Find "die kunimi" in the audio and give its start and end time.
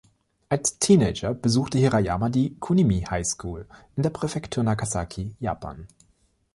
2.29-3.01